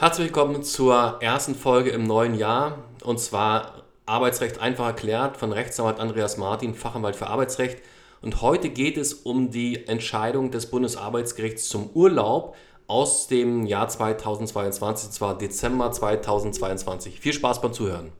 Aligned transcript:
Herzlich 0.00 0.28
willkommen 0.28 0.62
zur 0.62 1.18
ersten 1.20 1.54
Folge 1.54 1.90
im 1.90 2.04
neuen 2.04 2.34
Jahr 2.34 2.78
und 3.04 3.20
zwar 3.20 3.84
Arbeitsrecht 4.06 4.58
einfach 4.58 4.86
erklärt 4.86 5.36
von 5.36 5.52
Rechtsanwalt 5.52 6.00
Andreas 6.00 6.38
Martin, 6.38 6.74
Fachanwalt 6.74 7.16
für 7.16 7.26
Arbeitsrecht. 7.26 7.82
Und 8.22 8.40
heute 8.40 8.70
geht 8.70 8.96
es 8.96 9.12
um 9.12 9.50
die 9.50 9.86
Entscheidung 9.88 10.50
des 10.50 10.70
Bundesarbeitsgerichts 10.70 11.68
zum 11.68 11.90
Urlaub 11.92 12.56
aus 12.86 13.26
dem 13.26 13.66
Jahr 13.66 13.88
2022, 13.88 15.08
und 15.08 15.12
zwar 15.12 15.36
Dezember 15.36 15.92
2022. 15.92 17.20
Viel 17.20 17.34
Spaß 17.34 17.60
beim 17.60 17.74
Zuhören. 17.74 18.10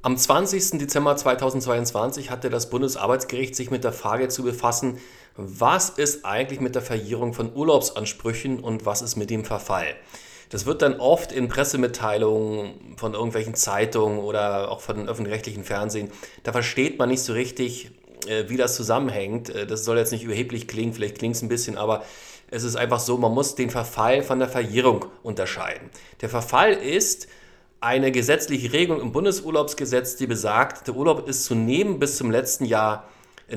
Am 0.00 0.16
20. 0.16 0.78
Dezember 0.78 1.14
2022 1.14 2.30
hatte 2.30 2.48
das 2.48 2.70
Bundesarbeitsgericht 2.70 3.54
sich 3.54 3.70
mit 3.70 3.84
der 3.84 3.92
Frage 3.92 4.28
zu 4.28 4.44
befassen, 4.44 4.96
was 5.36 5.90
ist 5.90 6.24
eigentlich 6.24 6.60
mit 6.60 6.74
der 6.74 6.82
Verjährung 6.82 7.32
von 7.32 7.54
Urlaubsansprüchen 7.54 8.60
und 8.60 8.86
was 8.86 9.02
ist 9.02 9.16
mit 9.16 9.30
dem 9.30 9.44
Verfall. 9.44 9.94
Das 10.50 10.66
wird 10.66 10.82
dann 10.82 10.98
oft 10.98 11.30
in 11.30 11.48
Pressemitteilungen 11.48 12.96
von 12.96 13.14
irgendwelchen 13.14 13.54
Zeitungen 13.54 14.18
oder 14.18 14.70
auch 14.70 14.80
von 14.80 15.08
öffentlich-rechtlichen 15.08 15.64
Fernsehen, 15.64 16.10
da 16.42 16.52
versteht 16.52 16.98
man 16.98 17.08
nicht 17.08 17.22
so 17.22 17.32
richtig, 17.32 17.92
äh, 18.26 18.44
wie 18.48 18.56
das 18.56 18.74
zusammenhängt. 18.74 19.50
Äh, 19.50 19.66
das 19.66 19.84
soll 19.84 19.96
jetzt 19.98 20.10
nicht 20.10 20.24
überheblich 20.24 20.66
klingen, 20.66 20.92
vielleicht 20.92 21.18
klingt 21.18 21.36
es 21.36 21.42
ein 21.42 21.48
bisschen, 21.48 21.78
aber 21.78 22.04
es 22.50 22.64
ist 22.64 22.74
einfach 22.74 22.98
so, 22.98 23.16
man 23.16 23.32
muss 23.32 23.54
den 23.54 23.70
Verfall 23.70 24.22
von 24.24 24.40
der 24.40 24.48
Verjährung 24.48 25.06
unterscheiden. 25.22 25.88
Der 26.20 26.28
Verfall 26.28 26.72
ist, 26.72 27.28
eine 27.80 28.12
gesetzliche 28.12 28.72
Regelung 28.72 29.00
im 29.00 29.12
Bundesurlaubsgesetz, 29.12 30.16
die 30.16 30.26
besagt, 30.26 30.86
der 30.86 30.96
Urlaub 30.96 31.28
ist 31.28 31.44
zu 31.44 31.54
nehmen 31.54 31.98
bis 31.98 32.16
zum 32.16 32.30
letzten 32.30 32.66
Jahr, 32.66 33.08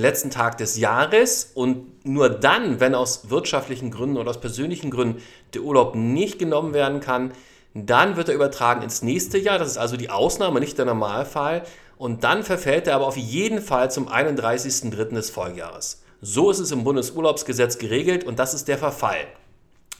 letzten 0.01 0.29
Tag 0.29 0.57
des 0.57 0.77
Jahres 0.77 1.51
und 1.53 2.05
nur 2.05 2.29
dann, 2.29 2.79
wenn 2.79 2.95
aus 2.95 3.29
wirtschaftlichen 3.29 3.91
Gründen 3.91 4.17
oder 4.17 4.29
aus 4.29 4.41
persönlichen 4.41 4.91
Gründen 4.91 5.21
der 5.53 5.61
Urlaub 5.61 5.95
nicht 5.95 6.39
genommen 6.39 6.73
werden 6.73 6.99
kann, 6.99 7.31
dann 7.73 8.15
wird 8.15 8.29
er 8.29 8.35
übertragen 8.35 8.81
ins 8.81 9.01
nächste 9.01 9.37
Jahr. 9.37 9.59
Das 9.59 9.69
ist 9.69 9.77
also 9.77 9.97
die 9.97 10.09
Ausnahme, 10.09 10.59
nicht 10.59 10.77
der 10.77 10.85
Normalfall. 10.85 11.63
Und 11.97 12.23
dann 12.23 12.43
verfällt 12.43 12.87
er 12.87 12.95
aber 12.95 13.07
auf 13.07 13.17
jeden 13.17 13.61
Fall 13.61 13.89
zum 13.91 14.07
31.03. 14.09 15.13
des 15.13 15.29
Folgejahres. 15.29 16.03
So 16.21 16.51
ist 16.51 16.59
es 16.59 16.71
im 16.71 16.83
Bundesurlaubsgesetz 16.83 17.77
geregelt 17.77 18.23
und 18.23 18.39
das 18.39 18.53
ist 18.53 18.67
der 18.67 18.77
Verfall. 18.77 19.27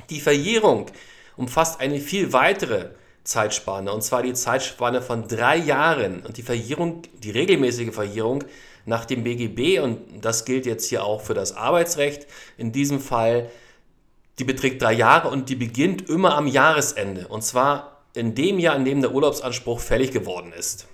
Die 0.10 0.22
Verjährung 0.22 0.88
umfasst 1.36 1.80
eine 1.80 2.00
viel 2.00 2.34
weitere 2.34 2.90
Zeitspanne, 3.24 3.92
und 3.92 4.02
zwar 4.02 4.22
die 4.22 4.34
Zeitspanne 4.34 5.02
von 5.02 5.28
drei 5.28 5.58
Jahren. 5.58 6.26
Und 6.26 6.38
die 6.38 6.44
Verjährung, 6.44 7.04
die 7.14 7.32
regelmäßige 7.32 7.94
Verjährung 7.94 8.44
nach 8.86 9.06
dem 9.06 9.24
BGB, 9.24 9.80
und 9.80 10.00
das 10.22 10.46
gilt 10.46 10.66
jetzt 10.66 10.90
hier 10.90 11.04
auch 11.04 11.22
für 11.22 11.34
das 11.34 11.56
Arbeitsrecht, 11.56 12.28
in 12.58 12.72
diesem 12.72 13.00
Fall, 13.00 13.50
die 14.40 14.44
beträgt 14.44 14.82
drei 14.82 14.94
Jahre 14.94 15.30
und 15.30 15.50
die 15.50 15.56
beginnt 15.56 16.10
immer 16.10 16.36
am 16.36 16.48
Jahresende. 16.48 17.28
Und 17.28 17.44
zwar 17.44 18.04
in 18.14 18.36
dem 18.36 18.60
Jahr, 18.60 18.76
in 18.76 18.86
dem 18.86 19.02
der 19.02 19.14
Urlaubsanspruch 19.14 19.80
fällig 19.80 20.12
geworden 20.12 20.54
ist. 20.58 20.88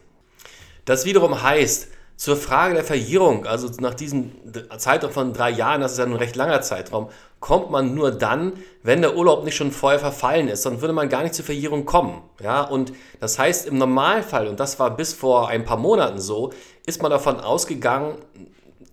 Das 0.86 1.06
wiederum 1.06 1.42
heißt, 1.42 1.90
zur 2.16 2.36
Frage 2.36 2.74
der 2.74 2.84
Verjährung, 2.84 3.46
also 3.46 3.70
nach 3.80 3.94
diesem 3.94 4.32
Zeitraum 4.78 5.12
von 5.12 5.34
drei 5.34 5.52
Jahren, 5.52 5.82
das 5.82 5.94
ist 5.94 6.00
ja 6.00 6.06
ein 6.06 6.14
recht 6.14 6.36
langer 6.36 6.62
Zeitraum, 6.62 7.10
kommt 7.40 7.72
man 7.72 7.94
nur 7.96 8.12
dann, 8.12 8.54
wenn 8.84 9.02
der 9.02 9.16
Urlaub 9.16 9.44
nicht 9.44 9.56
schon 9.56 9.72
vorher 9.72 10.00
verfallen 10.00 10.48
ist. 10.48 10.66
Dann 10.66 10.82
würde 10.82 10.94
man 10.94 11.10
gar 11.10 11.24
nicht 11.24 11.36
zur 11.36 11.46
Verjährung 11.46 11.86
kommen. 11.86 12.22
Ja, 12.42 12.62
und 12.62 12.94
das 13.20 13.40
heißt 13.40 13.68
im 13.68 13.78
Normalfall, 13.78 14.48
und 14.48 14.60
das 14.60 14.80
war 14.80 14.96
bis 14.96 15.14
vor 15.14 15.48
ein 15.50 15.66
paar 15.66 15.78
Monaten 15.78 16.20
so, 16.20 16.52
ist 16.86 17.02
man 17.02 17.12
davon 17.12 17.40
ausgegangen, 17.40 18.16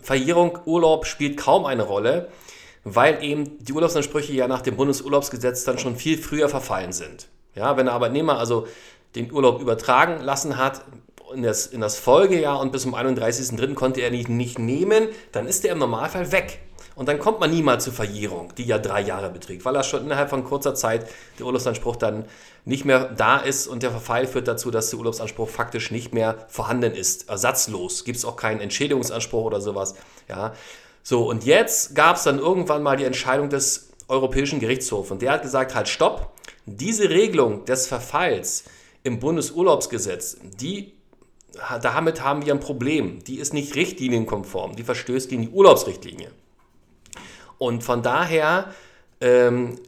Verjährung, 0.00 0.58
Urlaub 0.66 1.06
spielt 1.06 1.36
kaum 1.36 1.64
eine 1.64 1.82
Rolle, 1.82 2.28
weil 2.84 3.24
eben 3.24 3.58
die 3.64 3.72
Urlaubsansprüche 3.72 4.32
ja 4.32 4.46
nach 4.46 4.62
dem 4.62 4.76
Bundesurlaubsgesetz 4.76 5.64
dann 5.64 5.78
schon 5.78 5.96
viel 5.96 6.16
früher 6.16 6.48
verfallen 6.48 6.92
sind. 6.92 7.26
Ja, 7.56 7.76
wenn 7.76 7.86
der 7.86 7.94
Arbeitnehmer 7.94 8.38
also 8.38 8.68
den 9.16 9.32
Urlaub 9.32 9.60
übertragen 9.60 10.20
lassen 10.22 10.56
hat, 10.56 10.82
in 11.34 11.42
das, 11.42 11.66
in 11.66 11.80
das 11.80 11.98
Folgejahr 11.98 12.60
und 12.60 12.70
bis 12.70 12.82
zum 12.82 12.94
31.03. 12.94 13.74
konnte 13.74 14.00
er 14.00 14.12
nicht, 14.12 14.28
nicht 14.28 14.60
nehmen, 14.60 15.08
dann 15.32 15.48
ist 15.48 15.64
er 15.64 15.72
im 15.72 15.78
Normalfall 15.78 16.30
weg. 16.30 16.60
Und 16.96 17.10
dann 17.10 17.18
kommt 17.18 17.40
man 17.40 17.50
niemals 17.50 17.84
zur 17.84 17.92
Verjährung, 17.92 18.54
die 18.56 18.64
ja 18.64 18.78
drei 18.78 19.02
Jahre 19.02 19.28
beträgt, 19.28 19.66
weil 19.66 19.76
er 19.76 19.82
schon 19.82 20.04
innerhalb 20.04 20.30
von 20.30 20.44
kurzer 20.44 20.74
Zeit 20.74 21.06
der 21.38 21.44
Urlaubsanspruch 21.44 21.96
dann 21.96 22.24
nicht 22.64 22.86
mehr 22.86 23.04
da 23.04 23.36
ist 23.36 23.66
und 23.66 23.82
der 23.82 23.90
Verfall 23.90 24.26
führt 24.26 24.48
dazu, 24.48 24.70
dass 24.70 24.88
der 24.88 24.98
Urlaubsanspruch 24.98 25.48
faktisch 25.48 25.90
nicht 25.90 26.14
mehr 26.14 26.46
vorhanden 26.48 26.94
ist, 26.94 27.28
ersatzlos. 27.28 28.04
Gibt 28.04 28.16
es 28.16 28.24
auch 28.24 28.36
keinen 28.36 28.62
Entschädigungsanspruch 28.62 29.44
oder 29.44 29.60
sowas. 29.60 29.94
Ja. 30.26 30.54
So, 31.02 31.28
und 31.28 31.44
jetzt 31.44 31.94
gab 31.94 32.16
es 32.16 32.22
dann 32.22 32.38
irgendwann 32.38 32.82
mal 32.82 32.96
die 32.96 33.04
Entscheidung 33.04 33.50
des 33.50 33.90
Europäischen 34.08 34.58
Gerichtshofs 34.58 35.10
und 35.10 35.20
der 35.20 35.32
hat 35.32 35.42
gesagt, 35.42 35.74
halt 35.74 35.88
stopp, 35.88 36.32
diese 36.64 37.10
Regelung 37.10 37.66
des 37.66 37.86
Verfalls 37.86 38.64
im 39.02 39.20
Bundesurlaubsgesetz, 39.20 40.38
die 40.58 40.94
damit 41.82 42.22
haben 42.22 42.44
wir 42.44 42.54
ein 42.54 42.60
Problem. 42.60 43.22
Die 43.24 43.38
ist 43.38 43.52
nicht 43.54 43.74
richtlinienkonform, 43.74 44.76
die 44.76 44.82
verstößt 44.82 45.28
gegen 45.28 45.42
die 45.42 45.48
Urlaubsrichtlinie. 45.48 46.30
Und 47.58 47.82
von 47.82 48.02
daher 48.02 48.72
ähm, 49.20 49.78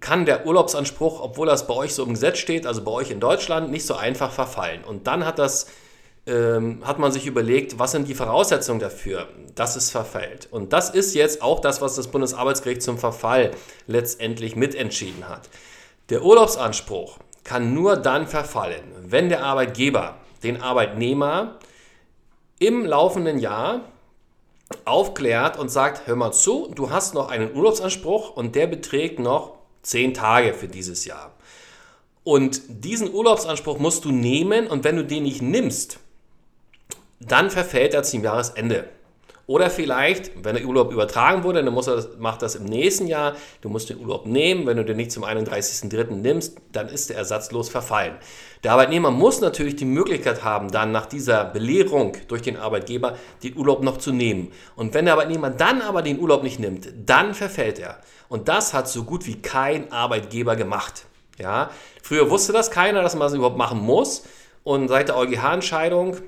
kann 0.00 0.26
der 0.26 0.46
Urlaubsanspruch, 0.46 1.20
obwohl 1.20 1.46
das 1.46 1.66
bei 1.66 1.74
euch 1.74 1.94
so 1.94 2.04
im 2.04 2.10
Gesetz 2.10 2.38
steht, 2.38 2.66
also 2.66 2.82
bei 2.82 2.92
euch 2.92 3.10
in 3.10 3.20
Deutschland, 3.20 3.70
nicht 3.70 3.86
so 3.86 3.94
einfach 3.94 4.32
verfallen. 4.32 4.84
Und 4.84 5.06
dann 5.06 5.26
hat, 5.26 5.38
das, 5.38 5.66
ähm, 6.26 6.82
hat 6.84 6.98
man 6.98 7.12
sich 7.12 7.26
überlegt, 7.26 7.78
was 7.78 7.92
sind 7.92 8.08
die 8.08 8.14
Voraussetzungen 8.14 8.80
dafür, 8.80 9.28
dass 9.54 9.76
es 9.76 9.90
verfällt. 9.90 10.48
Und 10.50 10.72
das 10.72 10.90
ist 10.90 11.14
jetzt 11.14 11.42
auch 11.42 11.60
das, 11.60 11.80
was 11.80 11.96
das 11.96 12.08
Bundesarbeitsgericht 12.08 12.82
zum 12.82 12.98
Verfall 12.98 13.50
letztendlich 13.86 14.56
mitentschieden 14.56 15.28
hat. 15.28 15.48
Der 16.10 16.22
Urlaubsanspruch 16.22 17.18
kann 17.44 17.74
nur 17.74 17.96
dann 17.96 18.26
verfallen, 18.26 18.82
wenn 19.02 19.28
der 19.28 19.42
Arbeitgeber 19.42 20.16
den 20.42 20.62
Arbeitnehmer 20.62 21.58
im 22.58 22.84
laufenden 22.84 23.38
Jahr 23.38 23.80
aufklärt 24.84 25.58
und 25.58 25.70
sagt, 25.70 26.06
hör 26.06 26.16
mal 26.16 26.32
zu, 26.32 26.70
du 26.74 26.90
hast 26.90 27.14
noch 27.14 27.28
einen 27.30 27.54
Urlaubsanspruch 27.54 28.36
und 28.36 28.54
der 28.54 28.66
beträgt 28.66 29.18
noch 29.18 29.58
zehn 29.82 30.14
Tage 30.14 30.54
für 30.54 30.68
dieses 30.68 31.04
Jahr. 31.04 31.34
Und 32.24 32.60
diesen 32.68 33.12
Urlaubsanspruch 33.12 33.78
musst 33.78 34.04
du 34.04 34.12
nehmen 34.12 34.66
und 34.66 34.84
wenn 34.84 34.96
du 34.96 35.04
den 35.04 35.22
nicht 35.22 35.40
nimmst, 35.40 35.98
dann 37.20 37.50
verfällt 37.50 37.94
er 37.94 38.02
zum 38.02 38.22
Jahresende. 38.22 38.88
Oder 39.48 39.70
vielleicht, 39.70 40.44
wenn 40.44 40.56
der 40.56 40.66
Urlaub 40.66 40.92
übertragen 40.92 41.42
wurde, 41.42 41.64
dann 41.64 41.72
muss 41.72 41.86
er, 41.86 42.04
macht 42.18 42.42
das 42.42 42.54
im 42.54 42.66
nächsten 42.66 43.06
Jahr. 43.06 43.34
Du 43.62 43.70
musst 43.70 43.88
den 43.88 43.98
Urlaub 43.98 44.26
nehmen. 44.26 44.66
Wenn 44.66 44.76
du 44.76 44.84
den 44.84 44.98
nicht 44.98 45.10
zum 45.10 45.24
31.03. 45.24 46.12
nimmst, 46.12 46.58
dann 46.70 46.90
ist 46.90 47.08
der 47.08 47.16
ersatzlos 47.16 47.70
verfallen. 47.70 48.16
Der 48.62 48.72
Arbeitnehmer 48.72 49.10
muss 49.10 49.40
natürlich 49.40 49.76
die 49.76 49.86
Möglichkeit 49.86 50.44
haben, 50.44 50.70
dann 50.70 50.92
nach 50.92 51.06
dieser 51.06 51.46
Belehrung 51.46 52.14
durch 52.28 52.42
den 52.42 52.58
Arbeitgeber 52.58 53.16
den 53.42 53.56
Urlaub 53.56 53.82
noch 53.82 53.96
zu 53.96 54.12
nehmen. 54.12 54.52
Und 54.76 54.92
wenn 54.92 55.06
der 55.06 55.14
Arbeitnehmer 55.14 55.48
dann 55.48 55.80
aber 55.80 56.02
den 56.02 56.20
Urlaub 56.20 56.42
nicht 56.42 56.60
nimmt, 56.60 56.92
dann 57.06 57.32
verfällt 57.32 57.78
er. 57.78 58.00
Und 58.28 58.48
das 58.48 58.74
hat 58.74 58.86
so 58.86 59.04
gut 59.04 59.26
wie 59.26 59.40
kein 59.40 59.90
Arbeitgeber 59.90 60.56
gemacht. 60.56 61.06
Ja? 61.38 61.70
Früher 62.02 62.28
wusste 62.28 62.52
das 62.52 62.70
keiner, 62.70 63.00
dass 63.00 63.14
man 63.14 63.22
das 63.22 63.32
überhaupt 63.32 63.56
machen 63.56 63.80
muss. 63.80 64.24
Und 64.62 64.88
seit 64.88 65.08
der 65.08 65.16
EuGH-Entscheidung 65.16 66.18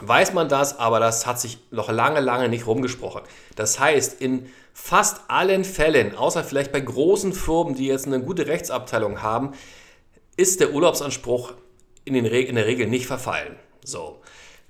weiß 0.00 0.32
man 0.34 0.48
das, 0.48 0.78
aber 0.78 1.00
das 1.00 1.26
hat 1.26 1.40
sich 1.40 1.58
noch 1.70 1.90
lange, 1.90 2.20
lange 2.20 2.48
nicht 2.48 2.66
rumgesprochen. 2.66 3.22
Das 3.56 3.80
heißt, 3.80 4.20
in 4.20 4.46
fast 4.72 5.22
allen 5.28 5.64
Fällen, 5.64 6.14
außer 6.14 6.44
vielleicht 6.44 6.72
bei 6.72 6.80
großen 6.80 7.32
Firmen, 7.32 7.74
die 7.74 7.86
jetzt 7.86 8.06
eine 8.06 8.20
gute 8.20 8.46
Rechtsabteilung 8.46 9.22
haben, 9.22 9.52
ist 10.36 10.60
der 10.60 10.72
Urlaubsanspruch 10.72 11.54
in, 12.04 12.14
in 12.14 12.54
der 12.54 12.66
Regel 12.66 12.86
nicht 12.86 13.06
verfallen. 13.06 13.56
So. 13.84 14.20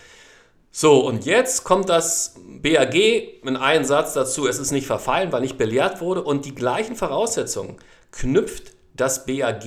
So, 0.72 1.06
und 1.06 1.26
jetzt 1.26 1.64
kommt 1.64 1.90
das 1.90 2.36
BAG 2.62 2.94
in 2.96 3.58
einem 3.58 3.86
Satz 3.86 4.14
dazu, 4.14 4.48
es 4.48 4.60
ist 4.60 4.72
nicht 4.72 4.86
verfallen, 4.86 5.32
weil 5.32 5.42
nicht 5.42 5.58
belehrt 5.58 6.00
wurde 6.00 6.24
und 6.24 6.46
die 6.46 6.54
gleichen 6.54 6.96
Voraussetzungen 6.96 7.78
knüpft 8.12 8.74
das 8.96 9.26
BAG 9.26 9.66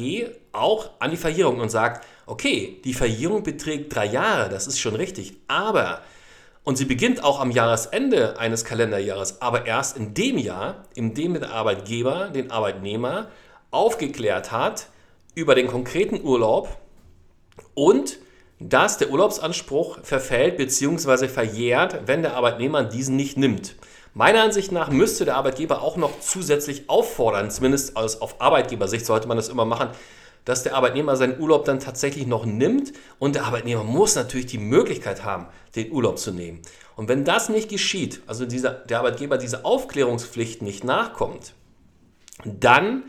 auch 0.52 0.90
an 1.00 1.10
die 1.10 1.16
Verjährung 1.16 1.58
und 1.58 1.70
sagt, 1.70 2.06
okay, 2.26 2.80
die 2.84 2.94
Verjährung 2.94 3.42
beträgt 3.42 3.94
drei 3.94 4.06
Jahre, 4.06 4.48
das 4.48 4.66
ist 4.66 4.78
schon 4.78 4.94
richtig, 4.94 5.38
aber, 5.48 6.02
und 6.64 6.76
sie 6.76 6.84
beginnt 6.84 7.24
auch 7.24 7.40
am 7.40 7.50
Jahresende 7.50 8.38
eines 8.38 8.64
Kalenderjahres, 8.64 9.42
aber 9.42 9.66
erst 9.66 9.96
in 9.96 10.14
dem 10.14 10.38
Jahr, 10.38 10.84
in 10.94 11.14
dem 11.14 11.34
der 11.34 11.50
Arbeitgeber 11.50 12.28
den 12.28 12.50
Arbeitnehmer 12.50 13.28
aufgeklärt 13.70 14.52
hat 14.52 14.86
über 15.34 15.54
den 15.54 15.66
konkreten 15.66 16.22
Urlaub 16.22 16.68
und 17.74 18.18
dass 18.60 18.98
der 18.98 19.10
Urlaubsanspruch 19.10 19.98
verfällt 20.04 20.56
bzw. 20.56 21.26
verjährt, 21.26 22.06
wenn 22.06 22.22
der 22.22 22.36
Arbeitnehmer 22.36 22.84
diesen 22.84 23.16
nicht 23.16 23.36
nimmt. 23.36 23.74
Meiner 24.14 24.42
Ansicht 24.42 24.70
nach 24.72 24.90
müsste 24.90 25.24
der 25.24 25.36
Arbeitgeber 25.36 25.82
auch 25.82 25.96
noch 25.96 26.20
zusätzlich 26.20 26.88
auffordern, 26.88 27.50
zumindest 27.50 27.96
aus, 27.96 28.20
auf 28.20 28.40
Arbeitgebersicht 28.40 29.06
sollte 29.06 29.26
man 29.26 29.38
das 29.38 29.48
immer 29.48 29.64
machen, 29.64 29.88
dass 30.44 30.62
der 30.62 30.74
Arbeitnehmer 30.74 31.16
seinen 31.16 31.40
Urlaub 31.40 31.64
dann 31.64 31.80
tatsächlich 31.80 32.26
noch 32.26 32.44
nimmt 32.44 32.92
und 33.18 33.34
der 33.34 33.44
Arbeitnehmer 33.44 33.84
muss 33.84 34.14
natürlich 34.14 34.46
die 34.46 34.58
Möglichkeit 34.58 35.24
haben, 35.24 35.46
den 35.76 35.92
Urlaub 35.92 36.18
zu 36.18 36.32
nehmen. 36.32 36.60
Und 36.96 37.08
wenn 37.08 37.24
das 37.24 37.48
nicht 37.48 37.68
geschieht, 37.68 38.22
also 38.26 38.44
dieser, 38.44 38.70
der 38.70 38.98
Arbeitgeber 38.98 39.38
diese 39.38 39.64
Aufklärungspflicht 39.64 40.62
nicht 40.62 40.84
nachkommt, 40.84 41.54
dann 42.44 43.04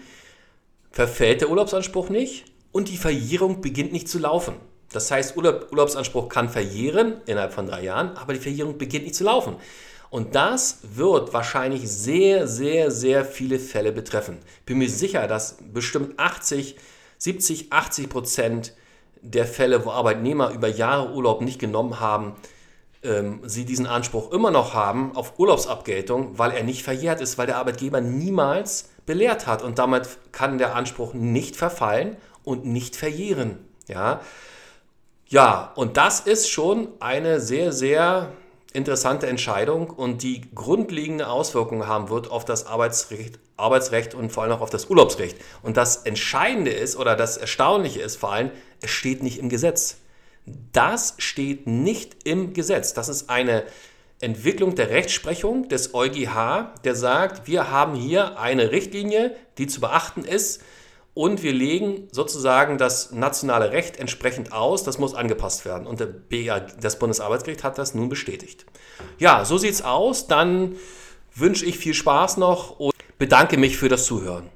verfällt 0.91 1.41
der 1.41 1.49
Urlaubsanspruch 1.49 2.09
nicht 2.09 2.45
und 2.71 2.89
die 2.89 2.97
Verjährung 2.97 3.61
beginnt 3.61 3.91
nicht 3.91 4.07
zu 4.07 4.19
laufen. 4.19 4.55
Das 4.91 5.09
heißt, 5.09 5.35
Urlaub, 5.35 5.67
Urlaubsanspruch 5.71 6.29
kann 6.29 6.49
verjähren 6.49 7.15
innerhalb 7.25 7.51
von 7.51 7.65
drei 7.65 7.83
Jahren, 7.83 8.15
aber 8.15 8.33
die 8.33 8.39
Verjährung 8.39 8.77
beginnt 8.77 9.05
nicht 9.05 9.15
zu 9.15 9.23
laufen. 9.23 9.55
Und 10.11 10.35
das 10.35 10.77
wird 10.83 11.33
wahrscheinlich 11.33 11.89
sehr, 11.89 12.47
sehr, 12.47 12.91
sehr 12.91 13.25
viele 13.25 13.57
Fälle 13.57 13.91
betreffen. 13.91 14.37
Bin 14.63 14.77
mir 14.77 14.89
sicher, 14.89 15.27
dass 15.27 15.57
bestimmt 15.73 16.19
80, 16.19 16.75
70, 17.23 17.71
80 17.71 18.09
Prozent 18.09 18.73
der 19.21 19.45
Fälle, 19.45 19.85
wo 19.85 19.91
Arbeitnehmer 19.91 20.51
über 20.51 20.67
Jahre 20.67 21.13
Urlaub 21.13 21.39
nicht 21.39 21.57
genommen 21.57 22.01
haben, 22.01 22.35
ähm, 23.01 23.39
sie 23.45 23.63
diesen 23.63 23.87
Anspruch 23.87 24.33
immer 24.33 24.51
noch 24.51 24.73
haben 24.73 25.15
auf 25.15 25.39
Urlaubsabgeltung, 25.39 26.37
weil 26.37 26.51
er 26.51 26.63
nicht 26.63 26.83
verjährt 26.83 27.21
ist, 27.21 27.37
weil 27.37 27.47
der 27.47 27.59
Arbeitgeber 27.59 28.01
niemals 28.01 28.89
belehrt 29.05 29.47
hat. 29.47 29.61
Und 29.61 29.79
damit 29.79 30.09
kann 30.33 30.57
der 30.57 30.75
Anspruch 30.75 31.13
nicht 31.13 31.55
verfallen 31.55 32.17
und 32.43 32.65
nicht 32.65 32.97
verjähren. 32.97 33.57
Ja, 33.87 34.19
ja, 35.29 35.71
und 35.75 35.95
das 35.95 36.19
ist 36.19 36.49
schon 36.49 36.89
eine 36.99 37.39
sehr, 37.39 37.71
sehr 37.71 38.33
interessante 38.73 39.27
Entscheidung 39.27 39.89
und 39.89 40.23
die 40.23 40.41
grundlegende 40.53 41.27
Auswirkungen 41.27 41.87
haben 41.87 42.09
wird 42.09 42.29
auf 42.29 42.43
das 42.43 42.65
Arbeitsrecht, 42.65 43.39
Arbeitsrecht 43.55 44.15
und 44.15 44.31
vor 44.31 44.43
allem 44.43 44.51
auch 44.53 44.61
auf 44.61 44.71
das 44.71 44.89
Urlaubsrecht. 44.89 45.37
Und 45.61 45.77
das 45.77 45.97
Entscheidende 45.97 46.71
ist 46.71 46.97
oder 46.97 47.15
das 47.15 47.37
Erstaunliche 47.37 48.01
ist 48.01 48.17
vor 48.17 48.33
allem, 48.33 48.51
es 48.81 48.89
steht 48.89 49.21
nicht 49.21 49.37
im 49.37 49.49
Gesetz. 49.49 49.97
Das 50.73 51.13
steht 51.19 51.67
nicht 51.67 52.25
im 52.25 52.53
Gesetz. 52.53 52.93
Das 52.93 53.09
ist 53.09 53.29
eine 53.29 53.63
Entwicklung 54.19 54.75
der 54.75 54.89
Rechtsprechung 54.89 55.69
des 55.69 55.93
EuGH, 55.93 56.73
der 56.83 56.95
sagt, 56.95 57.47
wir 57.47 57.69
haben 57.69 57.95
hier 57.95 58.39
eine 58.39 58.71
Richtlinie, 58.71 59.35
die 59.57 59.67
zu 59.67 59.81
beachten 59.81 60.23
ist 60.23 60.61
und 61.13 61.43
wir 61.43 61.53
legen 61.53 62.07
sozusagen 62.11 62.77
das 62.77 63.11
nationale 63.11 63.71
Recht 63.71 63.97
entsprechend 63.97 64.51
aus. 64.51 64.83
Das 64.83 64.97
muss 64.97 65.13
angepasst 65.13 65.63
werden. 65.63 65.85
Und 65.85 66.05
das 66.81 66.99
Bundesarbeitsgericht 66.99 67.63
hat 67.63 67.77
das 67.77 67.93
nun 67.93 68.09
bestätigt. 68.09 68.65
Ja, 69.19 69.45
so 69.45 69.57
sieht's 69.57 69.83
aus. 69.83 70.27
Dann 70.27 70.75
wünsche 71.35 71.65
ich 71.65 71.77
viel 71.77 71.93
Spaß 71.93 72.37
noch 72.37 72.79
und 72.79 72.93
bedanke 73.19 73.57
mich 73.57 73.77
für 73.77 73.89
das 73.89 74.05
Zuhören. 74.05 74.49